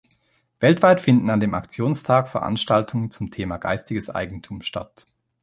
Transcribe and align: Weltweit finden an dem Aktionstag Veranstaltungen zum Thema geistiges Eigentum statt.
Weltweit 0.59 0.99
finden 0.99 1.29
an 1.29 1.39
dem 1.41 1.53
Aktionstag 1.53 2.27
Veranstaltungen 2.27 3.11
zum 3.11 3.29
Thema 3.29 3.57
geistiges 3.57 4.09
Eigentum 4.09 4.63
statt. 4.63 5.05